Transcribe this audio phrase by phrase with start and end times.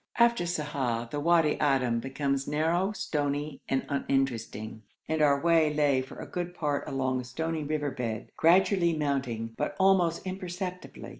[0.17, 6.17] After Sa'ah the Wadi Adim becomes narrow, stony, and uninteresting, and our way lay for
[6.17, 11.09] a good part along a stony river bed, gradually mounting, but almost imperceptibly.